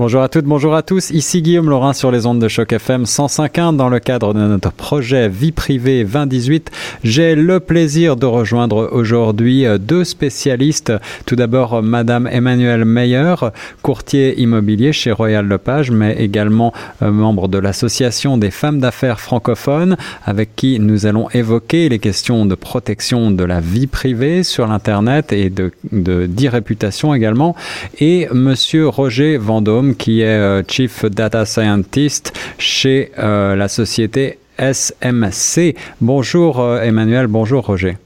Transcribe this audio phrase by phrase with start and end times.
[0.00, 1.10] Bonjour à toutes, bonjour à tous.
[1.10, 4.72] Ici Guillaume Laurin sur les ondes de choc FM 105.1 dans le cadre de notre
[4.72, 6.70] projet Vie privée 2018.
[7.04, 10.90] J'ai le plaisir de rejoindre aujourd'hui euh, deux spécialistes.
[11.26, 13.34] Tout d'abord, Madame Emmanuelle Meyer,
[13.82, 16.72] courtier immobilier chez Royal Lepage, mais également
[17.02, 22.46] euh, membre de l'association des femmes d'affaires francophones, avec qui nous allons évoquer les questions
[22.46, 27.54] de protection de la vie privée sur l'Internet et de, d'e-réputation également.
[27.98, 35.74] Et Monsieur Roger Vendôme, qui est euh, Chief Data Scientist chez euh, la société SMC.
[36.00, 37.96] Bonjour euh, Emmanuel, bonjour Roger.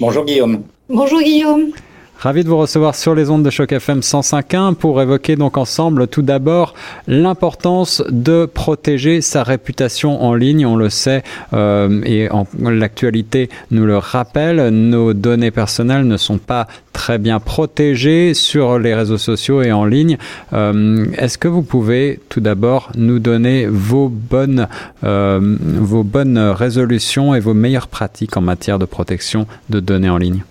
[0.00, 0.62] Bonjour Guillaume.
[0.88, 1.72] Bonjour Guillaume.
[2.18, 6.08] Ravi de vous recevoir sur les ondes de choc FM 105.1 pour évoquer donc ensemble
[6.08, 6.72] tout d'abord
[7.06, 10.64] l'importance de protéger sa réputation en ligne.
[10.64, 16.66] On le sait euh, et l'actualité nous le rappelle, nos données personnelles ne sont pas
[16.94, 20.16] très bien protégées sur les réseaux sociaux et en ligne.
[20.54, 24.68] Euh, Est-ce que vous pouvez tout d'abord nous donner vos bonnes,
[25.04, 30.16] euh, vos bonnes résolutions et vos meilleures pratiques en matière de protection de données en
[30.16, 30.42] ligne?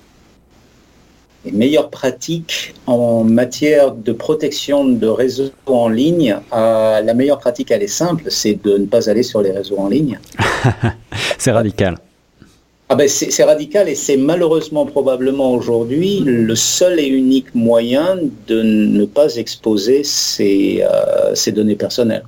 [1.45, 7.71] Les meilleures pratiques en matière de protection de réseaux en ligne, euh, la meilleure pratique,
[7.71, 10.19] elle est simple, c'est de ne pas aller sur les réseaux en ligne.
[11.37, 11.97] c'est radical.
[12.87, 18.61] Ah ben c'est radical et c'est malheureusement probablement aujourd'hui le seul et unique moyen de
[18.61, 22.23] ne pas exposer ses, euh, ses données personnelles.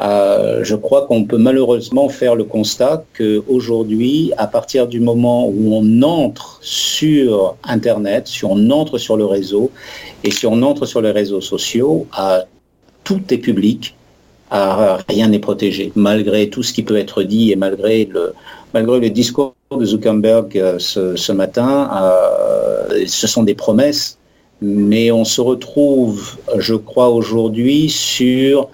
[0.00, 5.74] Euh, je crois qu'on peut malheureusement faire le constat qu'aujourd'hui, à partir du moment où
[5.74, 9.70] on entre sur Internet, si on entre sur le réseau,
[10.22, 12.06] et si on entre sur les réseaux sociaux,
[13.02, 13.96] tout est public,
[14.50, 18.34] rien n'est protégé, malgré tout ce qui peut être dit et malgré le,
[18.74, 24.18] malgré le discours de Zuckerberg euh, ce, matin, euh, ce sont des promesses,
[24.60, 28.70] mais on se retrouve, je crois, aujourd'hui sur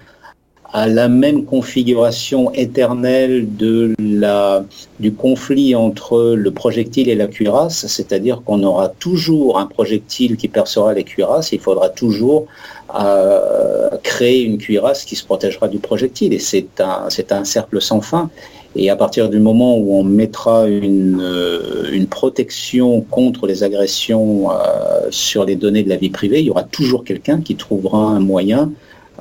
[0.75, 4.65] à la même configuration éternelle de la,
[4.99, 10.49] du conflit entre le projectile et la cuirasse, c'est-à-dire qu'on aura toujours un projectile qui
[10.49, 12.47] percera les cuirasses, il faudra toujours
[12.93, 17.81] euh, créer une cuirasse qui se protégera du projectile, et c'est un, c'est un cercle
[17.81, 18.29] sans fin.
[18.75, 24.51] Et à partir du moment où on mettra une, euh, une protection contre les agressions
[24.51, 28.01] euh, sur les données de la vie privée, il y aura toujours quelqu'un qui trouvera
[28.01, 28.73] un moyen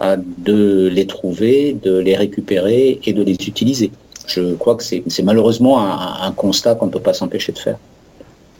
[0.01, 3.91] de les trouver, de les récupérer et de les utiliser.
[4.27, 7.77] Je crois que c'est malheureusement un, constat qu'on ne peut pas s'empêcher de faire.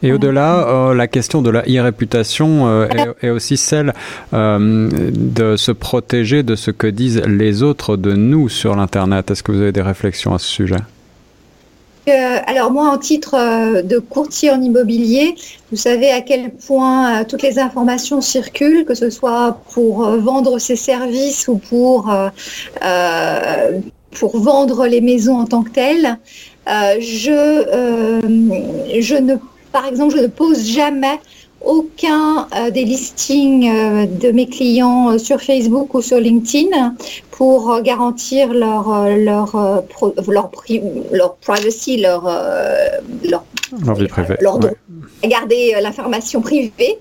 [0.02, 2.88] Et au-delà, euh, la question de la e-réputation euh,
[3.22, 3.94] est, aussi celle
[4.34, 9.30] euh, de se protéger de ce que disent les autres de nous sur l'Internet.
[9.30, 10.76] Est-ce que vous avez des réflexions à ce sujet?
[12.10, 15.34] Alors moi, en titre euh, de courtier en immobilier,
[15.70, 20.18] vous savez à quel point euh, toutes les informations circulent, que ce soit pour euh,
[20.18, 22.14] vendre ses services ou pour,
[24.12, 26.18] pour vendre les maisons en tant que telles.
[26.66, 28.20] je,
[29.00, 29.36] je ne,
[29.72, 31.18] par exemple, je ne pose jamais
[31.64, 36.94] aucun euh, des listings euh, de mes clients euh, sur Facebook ou sur LinkedIn
[37.30, 39.82] pour garantir leur leur
[40.28, 40.50] leur,
[41.12, 42.24] leur privacy, leur
[43.24, 43.44] leur,
[43.94, 44.36] vie privée.
[45.24, 46.96] garder l'information privée.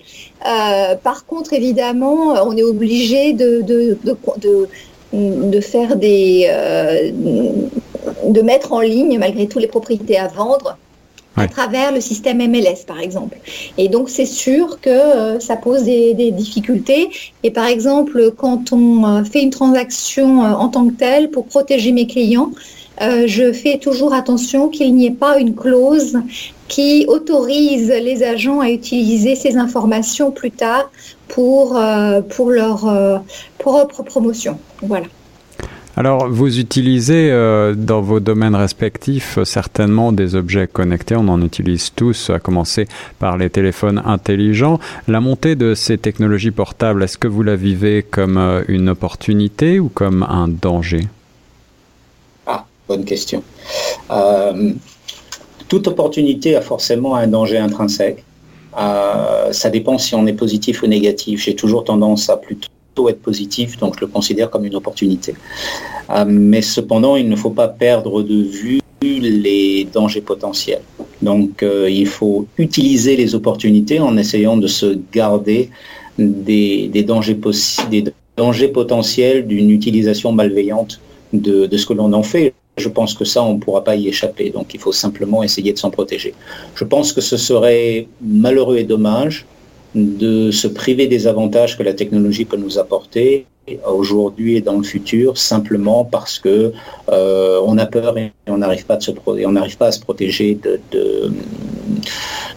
[1.03, 4.67] par contre, évidemment, on est obligé de, de, de,
[5.13, 6.49] de faire des
[8.27, 10.77] de mettre en ligne malgré tout les propriétés à vendre
[11.35, 13.37] à travers le système MLS, par exemple.
[13.77, 17.09] Et donc, c'est sûr que euh, ça pose des, difficultés.
[17.43, 21.45] Et par exemple, quand on euh, fait une transaction euh, en tant que telle pour
[21.45, 22.51] protéger mes clients,
[23.01, 26.19] je fais toujours attention qu'il n'y ait pas une clause
[26.69, 30.89] qui autorise les agents à utiliser ces informations plus tard
[31.27, 31.77] pour,
[32.29, 33.21] pour leur
[33.57, 34.57] propre promotion.
[34.81, 35.07] Voilà.
[35.95, 41.15] Alors, vous utilisez euh, dans vos domaines respectifs euh, certainement des objets connectés.
[41.15, 42.87] On en utilise tous, à commencer
[43.19, 44.79] par les téléphones intelligents.
[45.07, 49.79] La montée de ces technologies portables, est-ce que vous la vivez comme euh, une opportunité
[49.79, 51.01] ou comme un danger?
[52.47, 53.43] Ah, bonne question.
[55.67, 58.23] toute opportunité a forcément un danger intrinsèque.
[58.75, 61.43] ça dépend si on est positif ou négatif.
[61.43, 62.72] J'ai toujours tendance à plutôt
[63.09, 65.35] être positif, donc je le considère comme une opportunité.
[66.09, 70.81] Euh, mais cependant, il ne faut pas perdre de vue les dangers potentiels.
[71.21, 75.69] Donc euh, il faut utiliser les opportunités en essayant de se garder
[76.17, 77.37] des, dangers,
[77.89, 78.03] des
[78.37, 81.01] dangers potentiels d'une utilisation malveillante
[81.33, 82.53] de ce que l'on en fait.
[82.77, 84.49] Je pense que ça, on ne pourra pas y échapper.
[84.49, 86.33] Donc il faut simplement essayer de s'en protéger.
[86.75, 89.45] Je pense que ce serait malheureux et dommage
[89.95, 93.45] de se priver des avantages que la technologie peut nous apporter
[93.87, 96.73] aujourd'hui et dans le futur simplement parce que
[97.09, 100.57] euh, on a peur et on n'arrive pas, à se protéger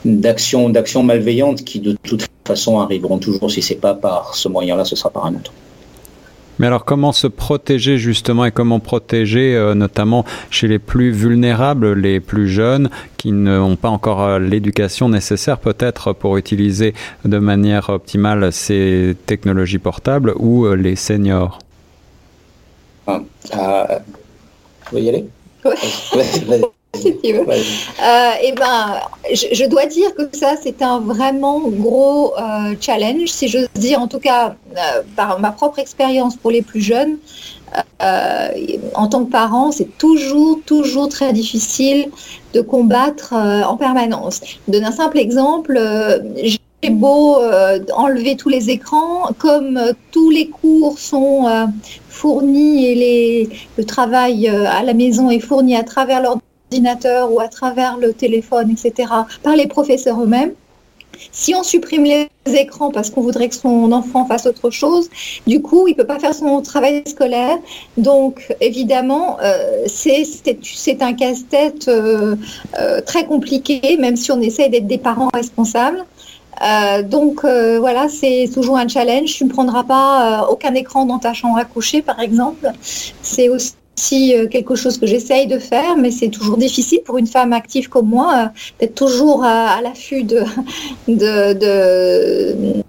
[0.04, 3.50] d'actions, malveillantes qui de toute façon arriveront toujours.
[3.50, 5.52] Si c'est pas par ce moyen-là, ce sera par un autre.
[6.58, 11.92] Mais alors comment se protéger justement et comment protéger euh, notamment chez les plus vulnérables,
[11.92, 16.94] les plus jeunes qui n'ont pas encore euh, l'éducation nécessaire peut-être pour utiliser
[17.24, 21.58] de manière optimale ces technologies portables ou euh, les seniors?
[23.06, 23.20] Ah,
[24.90, 25.26] Vous y aller?
[28.02, 29.00] Euh, eh ben,
[29.32, 34.06] je, dois dire que ça, c'est un vraiment gros euh, challenge, si j'ose dire, en
[34.06, 37.16] tout cas euh, par ma propre expérience pour les plus jeunes.
[38.94, 42.10] en tant que parent, c'est toujours, toujours très difficile
[42.54, 44.40] de combattre en permanence.
[44.44, 45.78] Je donne un simple exemple.
[46.42, 47.37] j'ai beau
[47.94, 49.81] enlever tous les écrans, comme
[50.12, 51.44] tous les cours sont
[52.08, 56.38] fournis et les, le travail à la maison est fourni à travers leur
[56.76, 59.08] ordinateur ou à travers le téléphone, etc.,
[59.43, 60.52] par les professeurs eux-mêmes.
[61.32, 65.08] Si on supprime les écrans parce qu'on voudrait que son enfant fasse autre chose,
[65.46, 67.58] du coup, il ne peut pas faire son travail scolaire.
[67.96, 72.37] Donc, évidemment, euh, c'est un casse-tête euh,
[72.78, 76.05] euh, très compliqué, même si on essaye d'être des parents responsables.
[77.05, 77.44] donc
[77.84, 79.31] voilà, c'est toujours un challenge.
[79.37, 82.70] Tu ne prendras pas aucun écran dans ta chambre à coucher, par exemple.
[83.23, 83.73] C'est aussi
[84.12, 87.88] euh, quelque chose que j'essaye de faire, mais c'est toujours difficile pour une femme active
[87.88, 88.46] comme moi euh,
[88.81, 90.25] d'être toujours à, l'affût
[91.08, 92.82] d'un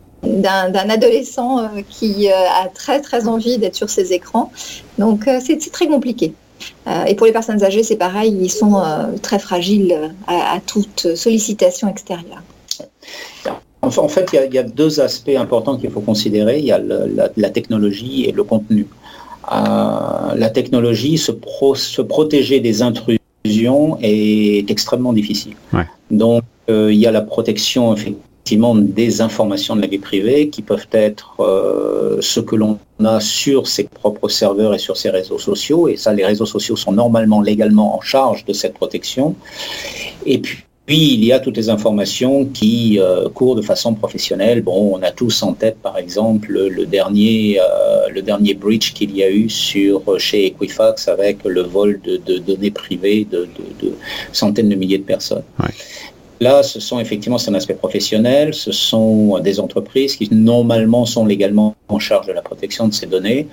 [0.89, 4.51] adolescent euh, qui a très très envie d'être sur ses écrans.
[4.97, 6.33] Donc c'est très compliqué.
[7.07, 8.81] Et pour les personnes âgées, c'est pareil, ils sont
[9.21, 12.41] très fragiles à, toute sollicitation extérieure.
[13.83, 16.57] En fait, il y, a, deux aspects importants qu'il faut considérer.
[16.57, 18.87] Il y a la, technologie et le contenu
[19.49, 21.31] la technologie, se,
[21.75, 25.53] se, protéger des intrusions est extrêmement difficile.
[26.11, 30.61] Donc, euh, il y a la protection effectivement des informations de la vie privée qui
[30.61, 35.39] peuvent être euh, ce que l'on a sur ses propres serveurs et sur ses réseaux
[35.39, 35.87] sociaux.
[35.87, 39.35] Et ça, les réseaux sociaux sont normalement légalement en charge de cette protection.
[40.25, 44.61] Et puis, puis il y a toutes les informations qui euh, courent de façon professionnelle.
[44.61, 49.13] Bon, on a tous en tête, par exemple, le dernier, euh, le dernier breach qu'il
[49.13, 53.49] y a eu sur chez Equifax avec le vol de, données privées de,
[54.31, 55.43] centaines de milliers de personnes.
[56.39, 61.25] Là, ce sont effectivement, c'est un aspect professionnel, ce sont des entreprises qui normalement sont
[61.25, 63.47] légalement en charge de la protection de ces données,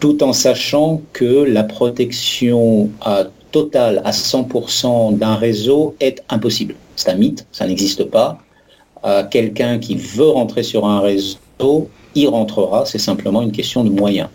[0.00, 6.74] tout en sachant que la protection à total à 100% d'un réseau est impossible.
[6.96, 8.38] C'est un mythe, ça n'existe pas.
[9.04, 13.90] Euh, quelqu'un qui veut rentrer sur un réseau, y rentrera, c'est simplement une question de
[13.90, 14.28] moyens.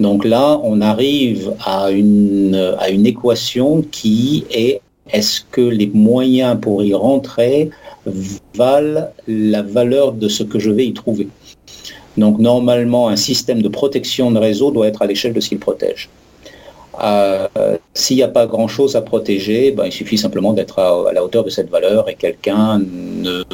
[0.00, 4.80] Donc là, on arrive à une, à une équation qui est
[5.12, 7.70] est-ce que les moyens pour y rentrer
[8.54, 11.28] valent la valeur de ce que je vais y trouver?
[12.16, 15.58] Donc normalement, un système de protection de réseau doit être à l'échelle de ce qu'il
[15.58, 16.10] protège.
[17.02, 17.46] Euh,
[17.94, 21.44] s'il n'y a pas grand-chose à protéger, ben, il suffit simplement d'être à, la hauteur
[21.44, 23.44] de cette valeur et quelqu'un ne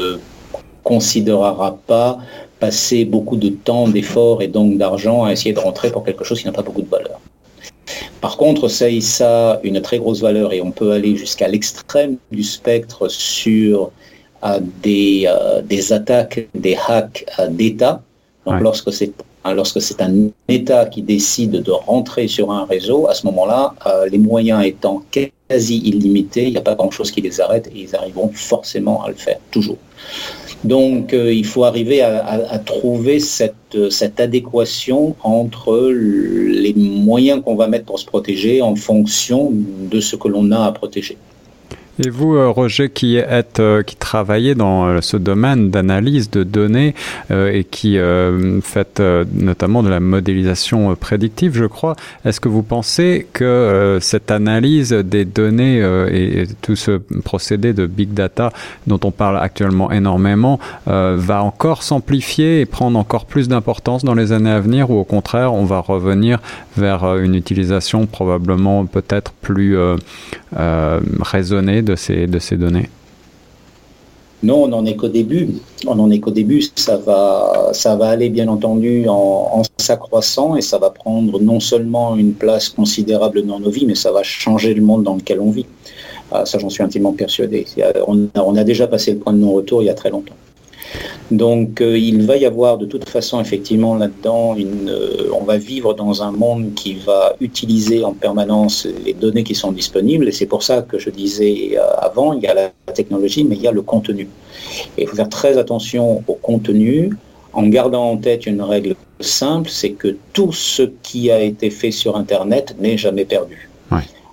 [0.82, 2.19] considérera pas
[2.61, 6.41] passer beaucoup de temps, d'efforts et donc d'argent à essayer de rentrer pour quelque chose
[6.41, 7.20] qui n'a pas beaucoup de valeur.
[8.20, 12.17] Par contre, ça, ça a une très grosse valeur et on peut aller jusqu'à l'extrême
[12.32, 13.91] du spectre sur
[14.44, 18.03] euh, des, euh, des, attaques, des hacks d'État.
[18.46, 19.13] Donc lorsque c'est
[19.53, 24.08] lorsque c'est un État qui décide de rentrer sur un réseau, à ce moment-là, euh,
[24.08, 27.94] les moyens étant quasi illimités, il n'y a pas grand-chose qui les arrête et ils
[27.94, 29.77] arriveront forcément à le faire, toujours.
[30.65, 37.69] Donc euh, il faut arriver à, trouver cette, cette, adéquation entre les moyens qu'on va
[37.69, 41.19] mettre pour se protéger en fonction de ce que l'on a à protéger.
[42.03, 46.43] Et vous, euh, Roger, qui êtes, euh, qui travaillez dans euh, ce domaine d'analyse de
[46.43, 46.94] données
[47.31, 47.98] et qui
[48.63, 54.93] faites notamment de la modélisation prédictive, je crois, est-ce que vous pensez que cette analyse
[54.93, 55.79] des données
[56.10, 58.53] et tout ce procédé de big data
[58.86, 64.32] dont on parle actuellement énormément va encore s'amplifier et prendre encore plus d'importance dans les
[64.32, 66.41] années à venir, ou au contraire, on va revenir
[66.77, 69.77] vers une utilisation probablement peut-être plus
[70.53, 72.88] raisonnée de ces, données?
[74.43, 75.48] Non, on n'en est qu'au début.
[75.86, 76.62] On n'en est qu'au début.
[76.76, 82.69] Ça va, aller bien entendu en, s'accroissant et ça va prendre non seulement une place
[82.69, 85.67] considérable dans nos vies, mais ça va changer le monde dans lequel on vit.
[86.32, 87.67] Ah, ça, j'en suis intimement persuadé.
[88.06, 90.34] On a, déjà passé le point de non-retour il y a très longtemps.
[91.31, 95.56] Donc euh, il va y avoir de toute façon effectivement là-dedans, une, euh, on va
[95.56, 100.32] vivre dans un monde qui va utiliser en permanence les données qui sont disponibles et
[100.32, 103.63] c'est pour ça que je disais euh, avant, il y a la technologie mais il
[103.63, 104.29] y a le contenu.
[104.98, 107.10] Et il faut faire très attention au contenu
[107.53, 111.93] en gardant en tête une règle simple, c'est que tout ce qui a été fait
[111.93, 113.70] sur Internet n'est jamais perdu.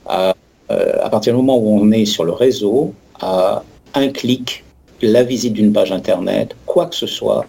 [0.08, 3.64] À partir du moment où on est sur le réseau, à
[3.94, 4.64] un clic,
[5.02, 7.46] la visite d'une page Internet, quoi que ce soit,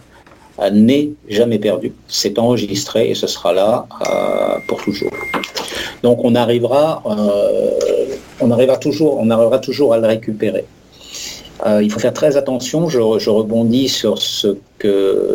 [0.59, 1.93] euh, n'est jamais perdu.
[2.07, 5.11] C'est enregistré et ce sera là euh, pour toujours.
[6.03, 10.65] Donc on arrivera, euh, on arrivera toujours, on arrivera toujours à le récupérer.
[11.81, 12.89] il faut faire très attention.
[12.89, 14.57] Je rebondis sur ce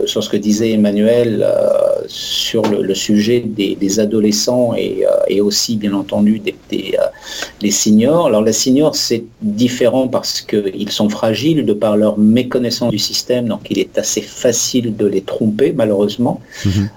[0.07, 5.77] sur ce que disait Emmanuel euh, sur le, sujet des, adolescents et, euh, et, aussi,
[5.77, 8.27] bien entendu, des, des, euh, seniors.
[8.27, 13.49] Alors, les seniors, c'est différent parce qu'ils sont fragiles de par leur méconnaissance du système,
[13.49, 16.41] donc il est assez facile de les tromper, malheureusement.
[16.65, 16.89] Mhm.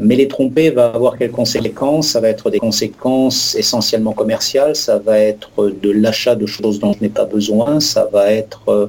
[0.00, 4.98] mais les tromper va avoir quelles conséquences Ça va être des conséquences essentiellement commerciales, ça
[4.98, 5.50] va être
[5.82, 8.88] de l'achat de choses dont je n'ai pas besoin, ça va être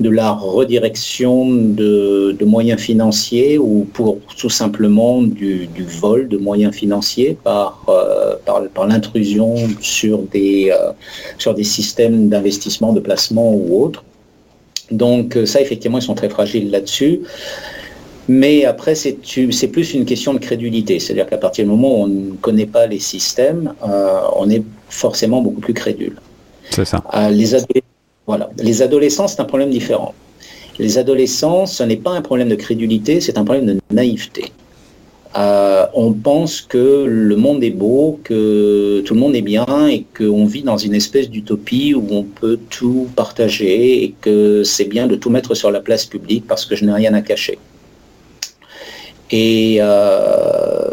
[0.00, 5.68] de la redirection de, moyens financiers ou pour tout simplement du,
[6.00, 10.92] vol de moyens financiers par, euh, par, l'intrusion sur, des euh,
[11.36, 14.04] sur des systèmes d'investissement, de placement ou autres.
[14.90, 17.20] Donc euh, ça, effectivement, ils sont très fragiles là-dessus.
[18.28, 19.14] Mais après, c'est
[19.68, 21.00] plus une question de crédulité.
[21.00, 23.72] C'est-à-dire qu'à partir du moment où on ne connaît pas les systèmes,
[24.36, 26.16] on est forcément beaucoup plus crédule.
[26.68, 27.02] C'est ça.
[27.30, 27.54] les
[28.28, 28.50] voilà.
[28.58, 30.14] Les adolescents, c'est un problème différent.
[30.78, 34.52] Les adolescents, ce n'est pas un problème de crédulité, c'est un problème de naïveté.
[35.36, 40.04] Euh, on pense que le monde est beau, que tout le monde est bien et
[40.16, 45.06] qu'on vit dans une espèce d'utopie où on peut tout partager et que c'est bien
[45.06, 47.58] de tout mettre sur la place publique parce que je n'ai rien à cacher.
[49.32, 50.90] Euh,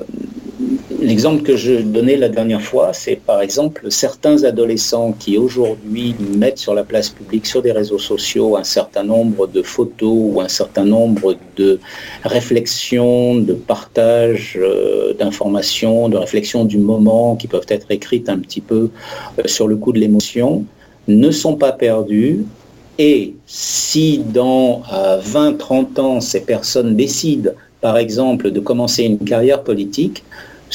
[1.05, 6.57] L'exemple que je donnais la dernière fois, c'est par exemple certains adolescents qui aujourd'hui mettent
[6.57, 10.47] sur la place publique, sur des réseaux sociaux, un certain nombre de photos ou un
[10.47, 11.79] certain nombre de
[12.23, 18.61] réflexions, de partages euh, d'informations, de réflexions du moment qui peuvent être écrites un petit
[18.61, 18.89] peu
[19.37, 20.65] euh, sur le coup de l'émotion,
[21.07, 22.45] ne sont pas perdus.
[22.97, 29.61] Et si dans 20-30 euh, ans, ces personnes décident, par exemple, de commencer une carrière
[29.61, 30.23] politique,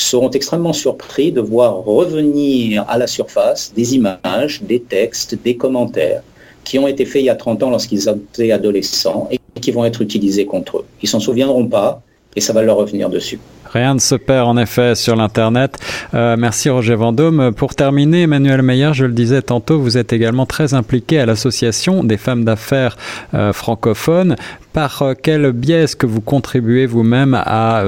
[0.03, 6.23] seront extrêmement surpris de voir revenir à la surface des images, des textes, des commentaires
[6.65, 9.85] qui ont été faits il y a 30 ans lorsqu'ils étaient adolescents et qui vont
[9.85, 10.85] être utilisés contre eux.
[11.03, 12.03] Ils s'en souviendront pas
[12.37, 13.39] et ça va leur revenir dessus.
[13.73, 15.79] Rien ne se perd en effet sur l'Internet.
[16.15, 17.53] Euh, merci Roger Vendôme.
[17.55, 22.03] Pour terminer, Emmanuel Meyer, je le disais tantôt, vous êtes également très impliqué à l'Association
[22.03, 22.97] des femmes d'affaires
[23.35, 24.35] euh, francophones.
[24.73, 27.85] Par euh, quel biais est-ce que vous contribuez vous-même à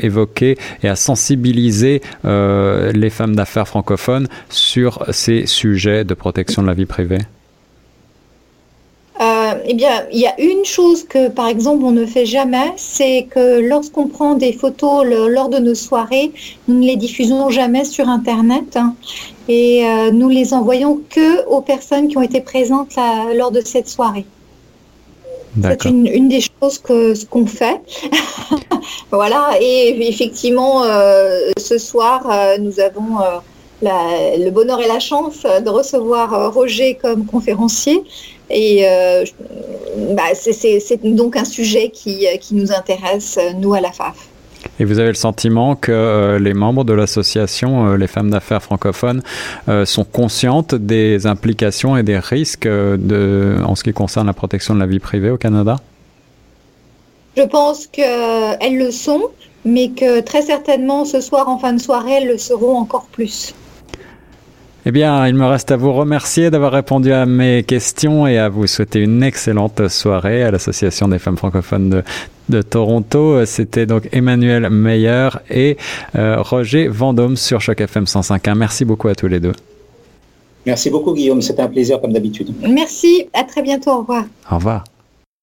[0.00, 6.74] évoquer et à sensibiliser les femmes d'affaires francophones sur ces sujets de protection de la
[6.74, 7.18] vie privée?
[9.66, 13.26] Eh bien, il y a une chose que, par exemple, on ne fait jamais, c'est
[13.30, 16.32] que lorsqu'on prend des photos lors de nos soirées,
[16.68, 18.94] nous ne les diffusons jamais sur Internet hein,
[19.48, 22.96] et euh, nous les envoyons que aux personnes qui ont été présentes
[23.34, 24.24] lors de cette soirée.
[25.62, 27.80] C'est une, des choses que ce qu'on fait.
[29.12, 33.18] voilà, et effectivement, euh, ce soir, euh, nous avons
[33.82, 38.02] le bonheur et la chance de recevoir Roger comme conférencier.
[38.50, 39.24] Et euh,
[40.10, 44.28] bah, c'est donc un sujet qui, qui, nous intéresse, nous, à la FAF.
[44.80, 48.62] Et vous avez le sentiment que euh, les membres de l'association, euh, les femmes d'affaires
[48.62, 49.22] francophones,
[49.84, 54.80] sont conscientes des implications et des risques de, en ce qui concerne la protection de
[54.80, 55.76] la vie privée au Canada?
[57.36, 59.28] Je pense qu'elles le sont,
[59.64, 63.54] mais que très certainement ce soir, en fin de soirée, elles le seront encore plus.
[64.86, 68.50] Eh bien, il me reste à vous remercier d'avoir répondu à mes questions et à
[68.50, 72.02] vous souhaiter une excellente soirée à l'Association des femmes francophones
[72.50, 73.46] de, Toronto.
[73.46, 75.78] C'était donc Emmanuel Meyer et
[76.16, 78.54] euh, Roger Vendôme sur Choc FM 105.1.
[78.56, 79.52] Merci beaucoup à tous les deux.
[80.66, 82.52] Merci beaucoup Guillaume, c'était un plaisir comme d'habitude.
[82.68, 84.24] Merci, à très bientôt, au revoir.
[84.50, 84.84] Au revoir.